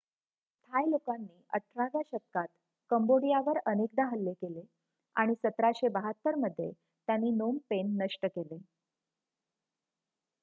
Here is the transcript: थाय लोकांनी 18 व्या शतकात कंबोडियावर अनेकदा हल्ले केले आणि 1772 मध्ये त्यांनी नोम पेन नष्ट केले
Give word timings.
थाय 0.71 0.85
लोकांनी 0.85 1.41
18 1.53 1.85
व्या 1.85 2.01
शतकात 2.03 2.47
कंबोडियावर 2.91 3.57
अनेकदा 3.65 4.05
हल्ले 4.05 4.33
केले 4.35 4.61
आणि 5.15 5.33
1772 5.43 6.35
मध्ये 6.37 6.71
त्यांनी 6.71 7.31
नोम 7.33 7.57
पेन 7.69 7.95
नष्ट 7.97 8.25
केले 8.27 8.57